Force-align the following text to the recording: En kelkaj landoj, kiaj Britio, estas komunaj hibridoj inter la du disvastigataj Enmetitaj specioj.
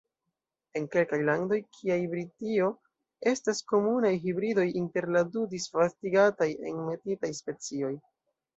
En 0.77 0.85
kelkaj 0.93 1.19
landoj, 1.27 1.59
kiaj 1.75 1.97
Britio, 2.13 2.69
estas 3.33 3.61
komunaj 3.73 4.13
hibridoj 4.25 4.67
inter 4.83 5.09
la 5.19 5.25
du 5.37 5.47
disvastigataj 5.55 6.51
Enmetitaj 6.75 7.35
specioj. 7.45 7.97